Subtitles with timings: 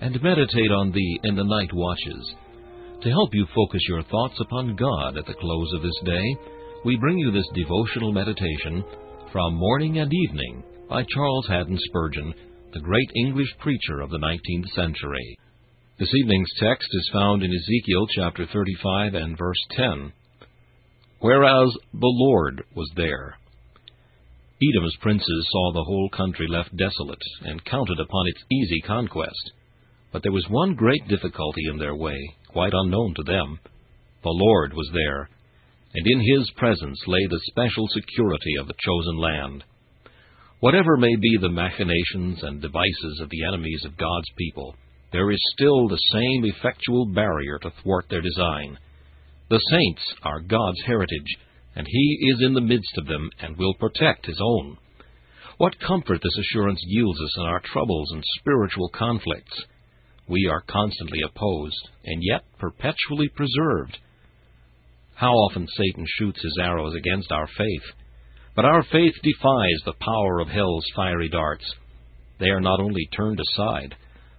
[0.00, 2.34] and meditate on thee in the night watches.
[3.02, 6.36] To help you focus your thoughts upon God at the close of this day,
[6.84, 8.84] we bring you this devotional meditation
[9.32, 12.34] from Morning and Evening by Charles Haddon Spurgeon,
[12.72, 15.38] the great English preacher of the 19th century.
[15.98, 20.12] This evening's text is found in Ezekiel chapter 35 and verse 10.
[21.20, 23.36] Whereas the Lord was there.
[24.62, 29.52] Edom's princes saw the whole country left desolate, and counted upon its easy conquest.
[30.12, 33.60] But there was one great difficulty in their way, quite unknown to them.
[34.22, 35.28] The Lord was there,
[35.94, 39.64] and in His presence lay the special security of the chosen land.
[40.60, 44.74] Whatever may be the machinations and devices of the enemies of God's people,
[45.12, 48.78] there is still the same effectual barrier to thwart their design.
[49.50, 51.36] The saints are God's heritage,
[51.76, 54.78] and He is in the midst of them and will protect His own.
[55.58, 59.64] What comfort this assurance yields us in our troubles and spiritual conflicts!
[60.28, 63.98] We are constantly opposed, and yet perpetually preserved.
[65.14, 67.94] How often Satan shoots his arrows against our faith!
[68.54, 71.64] But our faith defies the power of hell's fiery darts.
[72.38, 73.96] They are not only turned aside,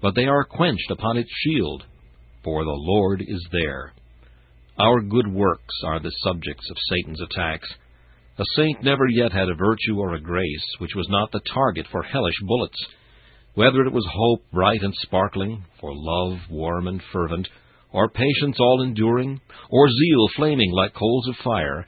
[0.00, 1.84] but they are quenched upon its shield,
[2.44, 3.92] for the Lord is there.
[4.78, 7.68] Our good works are the subjects of Satan's attacks.
[8.38, 11.86] A saint never yet had a virtue or a grace which was not the target
[11.90, 12.86] for hellish bullets.
[13.54, 17.48] Whether it was hope bright and sparkling, or love warm and fervent,
[17.92, 19.40] or patience all enduring,
[19.70, 21.86] or zeal flaming like coals of fire,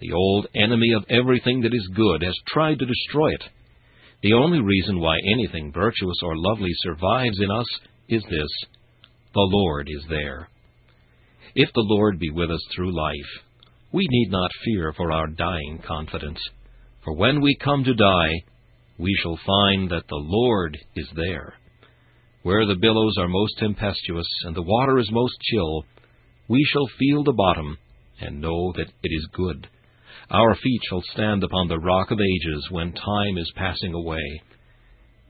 [0.00, 3.44] the old enemy of everything that is good has tried to destroy it.
[4.22, 7.66] The only reason why anything virtuous or lovely survives in us
[8.08, 8.48] is this
[9.34, 10.48] the Lord is there.
[11.54, 13.14] If the Lord be with us through life,
[13.92, 16.40] we need not fear for our dying confidence.
[17.04, 18.42] For when we come to die,
[18.98, 21.54] we shall find that the Lord is there.
[22.42, 25.84] Where the billows are most tempestuous and the water is most chill,
[26.48, 27.78] we shall feel the bottom
[28.20, 29.68] and know that it is good.
[30.30, 34.42] Our feet shall stand upon the rock of ages when time is passing away.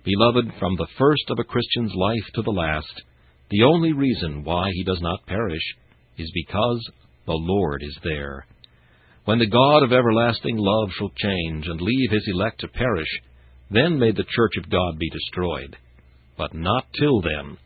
[0.04, 3.02] Beloved, from the first of a Christian's life to the last,
[3.50, 5.62] the only reason why he does not perish
[6.16, 6.90] is because
[7.26, 8.46] the Lord is there.
[9.24, 13.08] When the God of everlasting love shall change and leave his elect to perish,
[13.70, 15.76] then may the church of God be destroyed.
[16.36, 17.58] But not till then,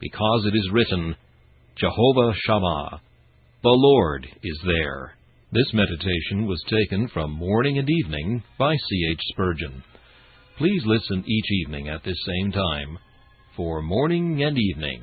[0.00, 1.16] because it is written,
[1.76, 3.00] Jehovah Shammah,
[3.62, 5.14] the Lord is there.
[5.50, 9.08] This meditation was taken from Morning and Evening by C.
[9.12, 9.20] H.
[9.32, 9.82] Spurgeon.
[10.58, 12.98] Please listen each evening at this same time
[13.56, 15.02] for Morning and Evening.